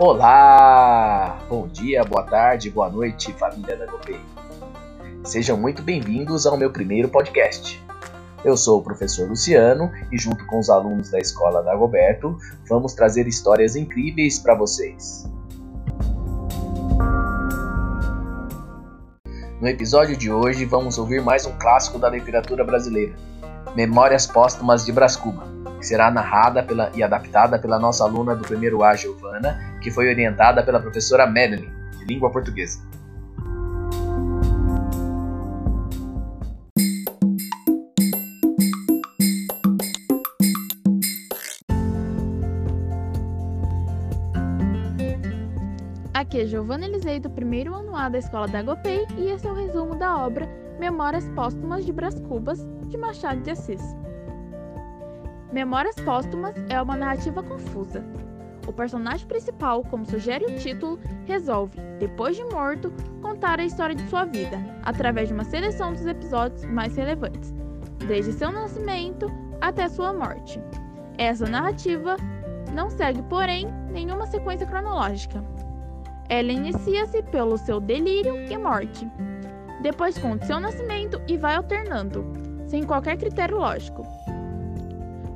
Olá! 0.00 1.40
Bom 1.48 1.66
dia, 1.66 2.04
boa 2.04 2.22
tarde, 2.22 2.70
boa 2.70 2.88
noite, 2.88 3.32
família 3.32 3.76
da 3.76 3.84
Gopei. 3.84 4.20
Sejam 5.24 5.56
muito 5.56 5.82
bem-vindos 5.82 6.46
ao 6.46 6.56
meu 6.56 6.70
primeiro 6.70 7.08
podcast. 7.08 7.84
Eu 8.44 8.56
sou 8.56 8.78
o 8.78 8.82
professor 8.84 9.28
Luciano 9.28 9.90
e, 10.12 10.16
junto 10.16 10.46
com 10.46 10.60
os 10.60 10.70
alunos 10.70 11.10
da 11.10 11.18
escola 11.18 11.64
da 11.64 11.74
Goberto, 11.74 12.38
vamos 12.68 12.94
trazer 12.94 13.26
histórias 13.26 13.74
incríveis 13.74 14.38
para 14.38 14.54
vocês. 14.54 15.28
No 19.60 19.66
episódio 19.66 20.16
de 20.16 20.30
hoje, 20.30 20.64
vamos 20.64 20.96
ouvir 20.96 21.20
mais 21.20 21.44
um 21.44 21.58
clássico 21.58 21.98
da 21.98 22.08
literatura 22.08 22.62
brasileira, 22.62 23.16
Memórias 23.74 24.28
Póstumas 24.28 24.86
de 24.86 24.92
Brás 24.92 25.16
Cubas 25.16 25.47
que 25.78 25.86
será 25.86 26.10
narrada 26.10 26.62
pela, 26.62 26.90
e 26.94 27.02
adaptada 27.02 27.58
pela 27.58 27.78
nossa 27.78 28.04
aluna 28.04 28.34
do 28.34 28.44
primeiro 28.44 28.82
A, 28.82 28.94
Giovana, 28.94 29.78
que 29.80 29.90
foi 29.90 30.08
orientada 30.08 30.62
pela 30.62 30.80
professora 30.80 31.26
Madeline, 31.26 31.72
de 31.98 32.04
língua 32.04 32.30
portuguesa. 32.30 32.80
Aqui 46.12 46.40
é 46.42 46.46
Giovana 46.46 46.84
Elisei 46.84 47.20
do 47.20 47.30
primeiro 47.30 47.74
ano 47.74 47.96
A 47.96 48.08
da 48.08 48.18
Escola 48.18 48.48
da 48.48 48.58
Agopei 48.58 49.06
e 49.16 49.30
esse 49.30 49.46
é 49.46 49.50
o 49.50 49.54
resumo 49.54 49.94
da 49.94 50.18
obra 50.18 50.46
Memórias 50.78 51.28
Póstumas 51.30 51.86
de 51.86 51.92
Brás 51.92 52.20
Cubas, 52.20 52.66
de 52.88 52.96
Machado 52.96 53.40
de 53.40 53.50
Assis. 53.50 53.80
Memórias 55.52 55.94
Póstumas 55.94 56.54
é 56.68 56.80
uma 56.80 56.94
narrativa 56.94 57.42
confusa. 57.42 58.04
O 58.66 58.72
personagem 58.72 59.26
principal, 59.26 59.82
como 59.82 60.04
sugere 60.04 60.44
o 60.44 60.56
título, 60.56 60.98
resolve, 61.24 61.80
depois 61.98 62.36
de 62.36 62.44
morto, 62.44 62.92
contar 63.22 63.58
a 63.58 63.64
história 63.64 63.94
de 63.94 64.06
sua 64.10 64.26
vida, 64.26 64.58
através 64.84 65.28
de 65.28 65.34
uma 65.34 65.44
seleção 65.44 65.94
dos 65.94 66.04
episódios 66.04 66.66
mais 66.66 66.94
relevantes, 66.94 67.54
desde 68.06 68.34
seu 68.34 68.52
nascimento 68.52 69.26
até 69.58 69.88
sua 69.88 70.12
morte. 70.12 70.60
Essa 71.16 71.46
narrativa 71.46 72.16
não 72.74 72.90
segue, 72.90 73.22
porém, 73.22 73.68
nenhuma 73.90 74.26
sequência 74.26 74.66
cronológica. 74.66 75.42
Ela 76.28 76.52
inicia-se 76.52 77.22
pelo 77.22 77.56
seu 77.56 77.80
delírio 77.80 78.36
e 78.52 78.58
morte. 78.58 79.10
Depois 79.80 80.18
conta 80.18 80.44
seu 80.44 80.60
nascimento 80.60 81.22
e 81.26 81.38
vai 81.38 81.54
alternando, 81.54 82.22
sem 82.66 82.84
qualquer 82.84 83.16
critério 83.16 83.56
lógico 83.56 84.06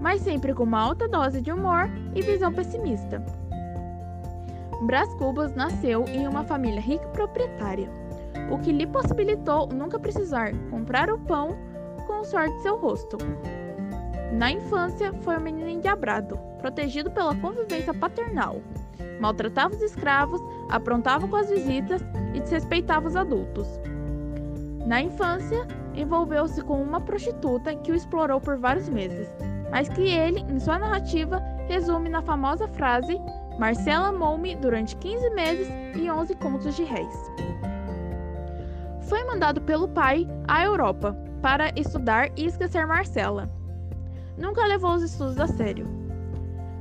mas 0.03 0.21
sempre 0.21 0.53
com 0.53 0.65
uma 0.65 0.81
alta 0.81 1.09
dose 1.09 1.41
de 1.41 1.53
humor 1.53 1.89
e 2.15 2.21
visão 2.21 2.53
pessimista. 2.53 3.25
Brás 4.83 5.09
Cubas 5.15 5.55
nasceu 5.55 6.05
em 6.09 6.27
uma 6.27 6.43
família 6.43 6.81
rica 6.81 7.05
e 7.05 7.13
proprietária, 7.13 7.89
o 8.51 8.59
que 8.59 8.73
lhe 8.73 8.87
possibilitou 8.87 9.69
nunca 9.69 10.01
precisar 10.01 10.53
comprar 10.71 11.09
o 11.09 11.19
pão 11.21 11.57
com 12.09 12.21
o 12.21 12.25
suor 12.25 12.49
de 12.49 12.63
seu 12.63 12.77
rosto. 12.77 13.17
Na 14.33 14.51
infância, 14.51 15.13
foi 15.23 15.37
um 15.37 15.41
menino 15.41 15.69
endiabrado, 15.69 16.37
protegido 16.59 17.11
pela 17.11 17.37
convivência 17.37 17.95
paternal. 17.95 18.61
Maltratava 19.21 19.75
os 19.75 19.83
escravos, 19.83 20.41
aprontava 20.69 21.29
com 21.29 21.37
as 21.37 21.49
visitas 21.49 22.03
e 22.35 22.41
desrespeitava 22.41 23.07
os 23.07 23.15
adultos. 23.15 23.69
Na 24.85 25.01
infância, 25.01 25.65
envolveu-se 25.95 26.61
com 26.63 26.83
uma 26.83 27.01
prostituta 27.01 27.77
que 27.77 27.93
o 27.93 27.95
explorou 27.95 28.41
por 28.41 28.57
vários 28.57 28.89
meses, 28.89 29.29
mas 29.73 29.89
que 29.89 30.03
ele, 30.03 30.41
em 30.41 30.61
sua 30.61 30.79
narrativa, 30.79 31.43
resume 31.67 32.11
na 32.11 32.21
famosa 32.21 32.69
frase: 32.69 33.19
Marcela 33.59 34.09
amou-me 34.09 34.55
durante 34.55 34.95
15 34.97 35.31
meses 35.31 35.69
e 35.97 36.11
11 36.11 36.35
contos 36.37 36.77
de 36.77 36.85
réis. 36.85 37.33
Foi 39.09 39.25
mandado 39.25 39.63
pelo 39.63 39.89
pai 39.89 40.29
à 40.47 40.63
Europa 40.63 41.17
para 41.41 41.73
estudar 41.75 42.31
e 42.37 42.47
esquecer 42.47 42.87
Marcela. 42.87 43.51
Nunca 44.37 44.65
levou 44.67 44.95
os 44.95 45.03
estudos 45.03 45.41
a 45.41 45.47
sério. 45.47 45.89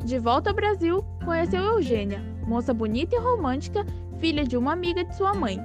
De 0.03 0.19
volta 0.19 0.49
ao 0.49 0.55
Brasil, 0.55 1.03
conheceu 1.23 1.63
Eugênia, 1.63 2.21
moça 2.45 2.73
bonita 2.73 3.15
e 3.15 3.19
romântica, 3.19 3.85
filha 4.19 4.43
de 4.43 4.57
uma 4.57 4.73
amiga 4.73 5.03
de 5.03 5.15
sua 5.15 5.33
mãe. 5.33 5.59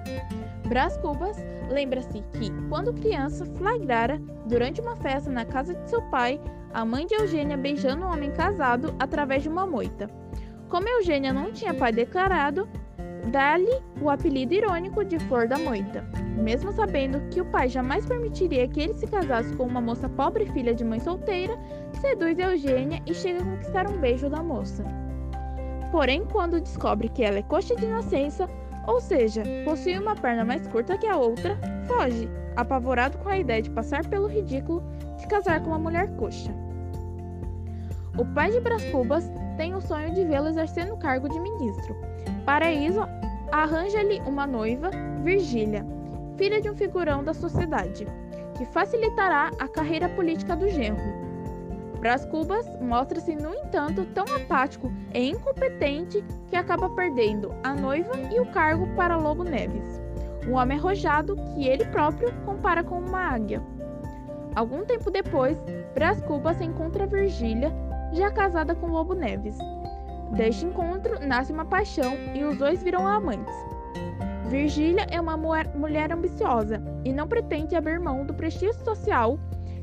Brás 0.68 0.96
Cubas 0.98 1.36
lembra-se 1.68 2.22
que, 2.32 2.50
quando 2.68 2.92
criança, 2.92 3.44
flagrara, 3.44 4.20
durante 4.46 4.80
uma 4.80 4.96
festa 4.96 5.30
na 5.30 5.44
casa 5.44 5.74
de 5.74 5.88
seu 5.88 6.02
pai, 6.10 6.40
a 6.72 6.84
mãe 6.84 7.06
de 7.06 7.14
Eugênia 7.14 7.56
beijando 7.56 8.04
um 8.04 8.12
homem 8.12 8.30
casado 8.32 8.94
através 8.98 9.42
de 9.42 9.48
uma 9.48 9.66
moita. 9.66 10.08
Como 10.68 10.88
Eugênia 10.88 11.32
não 11.32 11.52
tinha 11.52 11.72
pai 11.72 11.92
declarado, 11.92 12.68
dá-lhe 13.30 13.80
o 14.00 14.10
apelido 14.10 14.54
irônico 14.54 15.04
de 15.04 15.18
Flor 15.20 15.48
da 15.48 15.58
Moita, 15.58 16.04
mesmo 16.36 16.72
sabendo 16.72 17.20
que 17.30 17.40
o 17.40 17.44
pai 17.46 17.68
jamais 17.68 18.04
permitiria 18.06 18.68
que 18.68 18.80
ele 18.80 18.94
se 18.94 19.06
casasse 19.06 19.54
com 19.54 19.64
uma 19.64 19.80
moça 19.80 20.08
pobre 20.08 20.46
filha 20.46 20.74
de 20.74 20.84
mãe 20.84 21.00
solteira, 21.00 21.58
seduz 22.00 22.38
Eugênia 22.38 23.00
e 23.06 23.14
chega 23.14 23.40
a 23.40 23.44
conquistar 23.44 23.90
um 23.90 23.98
beijo 23.98 24.28
da 24.28 24.42
moça. 24.42 24.84
Porém, 25.90 26.24
quando 26.26 26.60
descobre 26.60 27.08
que 27.08 27.22
ela 27.22 27.38
é 27.38 27.42
coxa 27.42 27.74
de 27.74 27.86
nascença, 27.86 28.48
ou 28.86 29.00
seja, 29.00 29.42
possui 29.64 29.98
uma 29.98 30.14
perna 30.14 30.44
mais 30.44 30.66
curta 30.68 30.96
que 30.96 31.06
a 31.06 31.16
outra, 31.16 31.58
foge, 31.86 32.28
apavorado 32.56 33.18
com 33.18 33.28
a 33.28 33.38
ideia 33.38 33.62
de 33.62 33.70
passar 33.70 34.06
pelo 34.06 34.28
ridículo 34.28 34.82
de 35.18 35.26
casar 35.26 35.60
com 35.60 35.68
uma 35.68 35.78
mulher 35.78 36.08
coxa. 36.16 36.54
O 38.16 38.24
pai 38.24 38.50
de 38.50 38.60
Brás 38.60 38.84
Cubas 38.90 39.30
tem 39.56 39.74
o 39.74 39.80
sonho 39.80 40.12
de 40.14 40.24
vê-lo 40.24 40.48
exercendo 40.48 40.94
o 40.94 40.98
cargo 40.98 41.28
de 41.28 41.38
ministro. 41.38 41.96
Para 42.44 42.72
isso, 42.72 43.00
arranja-lhe 43.52 44.20
uma 44.26 44.46
noiva, 44.46 44.90
Virgília, 45.22 45.84
filha 46.36 46.60
de 46.60 46.70
um 46.70 46.76
figurão 46.76 47.22
da 47.22 47.34
sociedade, 47.34 48.06
que 48.56 48.64
facilitará 48.66 49.50
a 49.58 49.68
carreira 49.68 50.08
política 50.08 50.56
do 50.56 50.68
genro. 50.68 51.25
Brás 52.06 52.24
Cubas 52.24 52.70
mostra-se, 52.80 53.34
no 53.34 53.52
entanto, 53.52 54.04
tão 54.14 54.24
apático 54.36 54.92
e 55.12 55.28
incompetente 55.28 56.24
que 56.46 56.54
acaba 56.54 56.88
perdendo 56.90 57.52
a 57.64 57.74
noiva 57.74 58.12
e 58.32 58.38
o 58.38 58.46
cargo 58.52 58.86
para 58.94 59.16
Lobo 59.16 59.42
Neves, 59.42 60.00
um 60.46 60.52
homem 60.52 60.78
arrojado 60.78 61.34
que 61.34 61.66
ele 61.66 61.84
próprio 61.86 62.32
compara 62.44 62.84
com 62.84 63.00
uma 63.00 63.34
águia. 63.34 63.60
Algum 64.54 64.84
tempo 64.84 65.10
depois, 65.10 65.60
Brás 65.94 66.20
Cubas 66.22 66.60
encontra 66.60 67.08
Virgília 67.08 67.72
já 68.12 68.30
casada 68.30 68.72
com 68.72 68.86
Lobo 68.86 69.12
Neves. 69.12 69.58
Deste 70.36 70.64
encontro 70.64 71.18
nasce 71.26 71.52
uma 71.52 71.64
paixão 71.64 72.14
e 72.36 72.44
os 72.44 72.56
dois 72.56 72.84
viram 72.84 73.04
amantes. 73.04 73.56
Virgília 74.48 75.08
é 75.10 75.20
uma 75.20 75.36
mulher 75.36 76.12
ambiciosa 76.12 76.80
e 77.04 77.12
não 77.12 77.26
pretende 77.26 77.74
abrir 77.74 77.98
mão 77.98 78.24
do 78.24 78.32
prestígio 78.32 78.74
social 78.84 79.40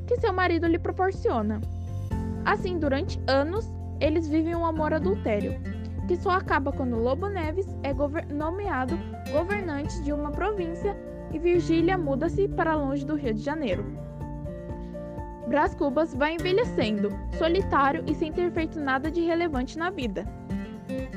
que 0.07 0.15
seu 0.21 0.31
marido 0.31 0.67
lhe 0.67 0.79
proporciona. 0.79 1.59
Assim, 2.45 2.77
durante 2.77 3.21
anos, 3.27 3.71
eles 3.99 4.27
vivem 4.27 4.55
um 4.55 4.65
amor 4.65 4.93
adultério, 4.93 5.55
que 6.07 6.17
só 6.17 6.31
acaba 6.31 6.71
quando 6.71 6.97
Lobo 6.97 7.27
Neves 7.27 7.67
é 7.83 7.93
gover 7.93 8.27
nomeado 8.27 8.97
governante 9.31 10.01
de 10.03 10.11
uma 10.11 10.31
província 10.31 10.95
e 11.31 11.39
Virgília 11.39 11.97
muda-se 11.97 12.47
para 12.47 12.75
longe 12.75 13.05
do 13.05 13.15
Rio 13.15 13.33
de 13.33 13.41
Janeiro. 13.41 13.85
Brás 15.47 15.73
Cubas 15.75 16.13
vai 16.13 16.35
envelhecendo, 16.35 17.09
solitário 17.37 18.03
e 18.07 18.13
sem 18.13 18.31
ter 18.31 18.51
feito 18.51 18.79
nada 18.79 19.09
de 19.09 19.21
relevante 19.21 19.77
na 19.77 19.89
vida. 19.89 20.25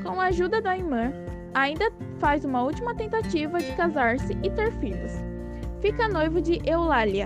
Com 0.03 0.19
a 0.19 0.25
ajuda 0.25 0.61
da 0.61 0.77
irmã, 0.77 1.11
ainda 1.53 1.91
faz 2.19 2.45
uma 2.45 2.61
última 2.61 2.95
tentativa 2.95 3.57
de 3.59 3.71
casar-se 3.73 4.37
e 4.43 4.49
ter 4.49 4.71
filhos. 4.73 5.11
Fica 5.81 6.07
noivo 6.07 6.41
de 6.41 6.61
Eulália, 6.65 7.25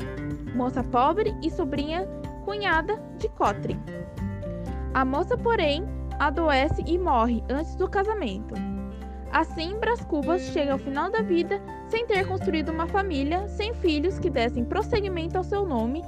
moça 0.56 0.84
pobre 0.84 1.35
e 1.41 1.50
sobrinha 1.50 2.07
cunhada 2.51 3.02
de 3.17 3.29
Cotrim. 3.29 3.79
A 4.93 5.05
moça, 5.05 5.37
porém, 5.37 5.85
adoece 6.20 6.84
e 6.85 6.97
morre 6.97 7.41
antes 7.49 7.76
do 7.78 7.90
casamento. 7.90 8.53
Assim, 9.31 9.79
Brás 9.79 10.03
Cubas 10.03 10.41
chega 10.41 10.73
ao 10.73 10.78
final 10.78 11.09
da 11.09 11.22
vida 11.22 11.61
sem 11.87 12.05
ter 12.05 12.28
construído 12.28 12.70
uma 12.70 12.85
família, 12.87 13.47
sem 13.47 13.73
filhos 13.76 14.20
que 14.20 14.29
dessem 14.29 14.66
prosseguimento 14.66 15.37
ao 15.37 15.46
seu 15.46 15.66
nome 15.66 16.03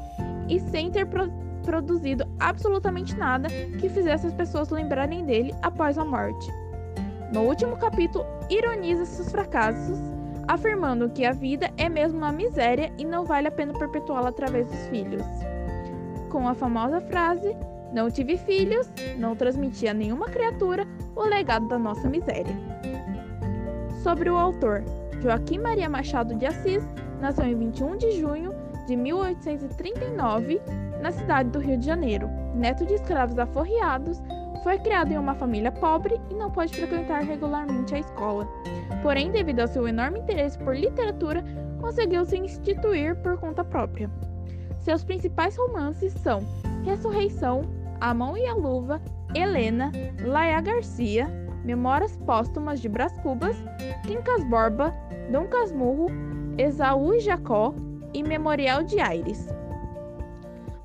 e 0.49 0.59
sem 0.59 0.91
ter 0.91 1.05
pro 1.05 1.31
produzido 1.63 2.25
absolutamente 2.41 3.15
nada 3.15 3.47
que 3.79 3.87
fizesse 3.87 4.27
as 4.27 4.33
pessoas 4.33 4.69
lembrarem 4.69 5.23
dele 5.23 5.55
após 5.61 5.97
a 5.97 6.03
morte. 6.03 6.51
No 7.31 7.43
último 7.43 7.77
capítulo, 7.77 8.25
ironiza 8.49 9.05
seus 9.05 9.31
fracassos, 9.31 9.97
afirmando 10.45 11.09
que 11.09 11.23
a 11.23 11.31
vida 11.31 11.71
é 11.77 11.87
mesmo 11.87 12.17
uma 12.17 12.33
miséria 12.33 12.91
e 12.97 13.05
não 13.05 13.23
vale 13.23 13.47
a 13.47 13.51
pena 13.51 13.71
perpetuá-la 13.71 14.27
através 14.27 14.69
dos 14.69 14.87
filhos. 14.87 15.23
Com 16.33 16.47
a 16.47 16.55
famosa 16.55 16.99
frase: 16.99 17.55
Não 17.93 18.09
tive 18.09 18.37
filhos, 18.37 18.91
não 19.19 19.35
transmiti 19.35 19.87
a 19.87 19.93
nenhuma 19.93 20.25
criatura 20.25 20.83
o 21.15 21.21
legado 21.21 21.67
da 21.67 21.77
nossa 21.77 22.09
miséria. 22.09 22.55
Sobre 24.01 24.31
o 24.31 24.35
autor, 24.35 24.83
Joaquim 25.21 25.59
Maria 25.59 25.87
Machado 25.87 26.33
de 26.33 26.47
Assis 26.47 26.83
nasceu 27.21 27.45
em 27.45 27.55
21 27.55 27.97
de 27.97 28.11
junho 28.13 28.51
de 28.87 28.95
1839, 28.95 30.59
na 30.99 31.11
cidade 31.11 31.51
do 31.51 31.59
Rio 31.59 31.77
de 31.77 31.85
Janeiro. 31.85 32.27
Neto 32.55 32.83
de 32.83 32.95
escravos 32.95 33.37
aforreados, 33.37 34.19
Foi 34.63 34.79
criado 34.79 35.11
em 35.11 35.17
uma 35.17 35.35
família 35.35 35.73
pobre 35.73 36.19
e 36.31 36.33
não 36.33 36.49
pode 36.49 36.73
frequentar 36.73 37.21
regularmente 37.21 37.93
a 37.93 37.99
escola. 37.99 38.47
Porém, 39.01 39.29
devido 39.29 39.59
ao 39.59 39.67
seu 39.67 39.85
enorme 39.85 40.19
interesse 40.19 40.57
por 40.57 40.73
literatura, 40.73 41.43
conseguiu 41.81 42.23
se 42.23 42.37
instituir 42.37 43.17
por 43.17 43.37
conta 43.37 43.61
própria. 43.65 44.09
Seus 44.83 45.03
principais 45.03 45.55
romances 45.55 46.13
são 46.13 46.41
Ressurreição, 46.83 47.61
A 48.01 48.13
Mão 48.13 48.37
e 48.37 48.45
a 48.45 48.53
Luva, 48.53 49.01
Helena, 49.33 49.91
Laia 50.21 50.59
Garcia, 50.59 51.27
Memórias 51.63 52.17
Póstumas 52.17 52.81
de 52.81 52.89
Brás 52.89 53.17
Cubas, 53.19 53.55
Quincas 54.05 54.43
Borba, 54.43 54.93
Dom 55.31 55.47
Casmurro, 55.47 56.07
Esaú 56.57 57.13
e 57.13 57.21
Jacó 57.21 57.73
e 58.13 58.21
Memorial 58.21 58.83
de 58.83 58.99
Aires. 58.99 59.47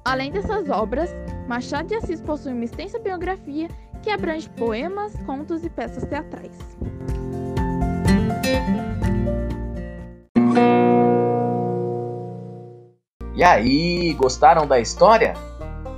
Além 0.05 0.31
dessas 0.31 0.71
obras, 0.71 1.11
Machado 1.49 1.89
de 1.89 1.97
Assis 1.97 2.21
possui 2.21 2.53
uma 2.53 2.65
extensa 2.65 3.00
biografia 3.00 3.69
que 4.00 4.11
abrange 4.11 4.49
poemas, 4.50 5.12
contos 5.27 5.65
e 5.65 5.69
peças 5.69 6.05
teatrais. 6.05 6.56
E 13.38 13.44
aí, 13.44 14.12
gostaram 14.14 14.67
da 14.67 14.81
história? 14.81 15.32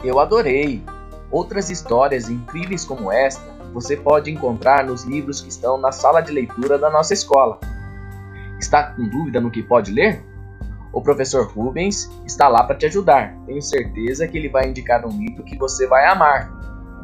Eu 0.05 0.21
adorei! 0.21 0.85
Outras 1.31 1.71
histórias 1.71 2.29
incríveis 2.29 2.85
como 2.85 3.11
esta 3.11 3.43
você 3.73 3.97
pode 3.97 4.31
encontrar 4.31 4.85
nos 4.85 5.05
livros 5.05 5.41
que 5.41 5.49
estão 5.49 5.79
na 5.79 5.91
sala 5.91 6.21
de 6.21 6.33
leitura 6.33 6.77
da 6.77 6.91
nossa 6.91 7.15
escola. 7.15 7.59
Está 8.59 8.93
com 8.93 9.09
dúvida 9.09 9.41
no 9.41 9.51
que 9.51 9.63
pode 9.63 9.91
ler? 9.91 10.23
O 10.93 11.01
professor 11.01 11.51
Rubens 11.51 12.11
está 12.27 12.47
lá 12.47 12.63
para 12.63 12.77
te 12.77 12.85
ajudar. 12.85 13.35
Tenho 13.47 13.63
certeza 13.63 14.29
que 14.29 14.37
ele 14.37 14.51
vai 14.51 14.69
indicar 14.69 15.07
um 15.07 15.19
livro 15.19 15.43
que 15.43 15.57
você 15.57 15.87
vai 15.87 16.05
amar. 16.05 16.51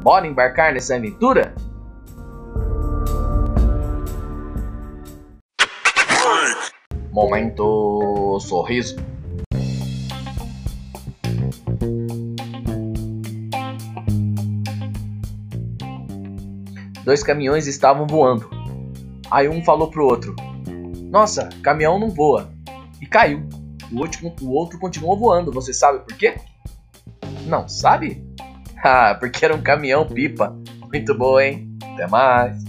Bora 0.02 0.26
embarcar 0.26 0.74
nessa 0.74 0.96
aventura? 0.96 1.54
Momento 7.10 8.38
sorriso. 8.38 9.15
Dois 17.06 17.23
caminhões 17.23 17.69
estavam 17.69 18.05
voando. 18.05 18.50
Aí 19.31 19.49
um 19.49 19.64
falou 19.64 19.88
pro 19.88 20.05
outro: 20.05 20.35
Nossa, 21.05 21.49
caminhão 21.62 22.00
não 22.00 22.11
voa. 22.11 22.50
E 23.00 23.06
caiu. 23.06 23.49
O 23.93 24.00
outro, 24.00 24.35
o 24.43 24.50
outro 24.50 24.76
continuou 24.81 25.17
voando. 25.17 25.53
Você 25.53 25.73
sabe 25.73 26.00
por 26.00 26.17
quê? 26.19 26.35
Não 27.47 27.69
sabe? 27.69 28.26
Ah, 28.88 29.17
porque 29.19 29.44
era 29.44 29.55
um 29.55 29.62
caminhão 29.62 30.06
pipa. 30.06 30.55
Muito 30.93 31.12
bom, 31.17 31.41
hein? 31.41 31.76
Até 31.94 32.06
mais. 32.06 32.62